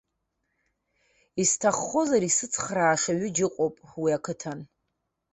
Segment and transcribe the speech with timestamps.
[1.41, 4.59] Исҭаххозар исыцхрааша ҩыџьа ыҟоуп уи ақыҭан.